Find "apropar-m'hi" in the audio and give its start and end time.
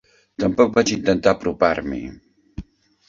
1.37-2.03